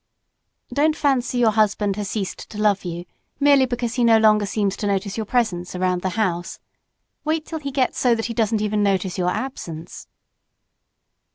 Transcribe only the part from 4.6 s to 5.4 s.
to notice your